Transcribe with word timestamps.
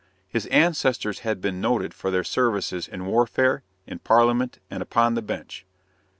His 0.27 0.47
ancestors 0.47 1.19
had 1.19 1.41
been 1.41 1.61
noted 1.61 1.93
for 1.93 2.09
their 2.09 2.23
services 2.23 2.87
in 2.87 3.05
warfare, 3.05 3.61
in 3.85 3.99
Parliament, 3.99 4.57
and 4.67 4.81
upon 4.81 5.13
the 5.13 5.21
bench. 5.21 5.63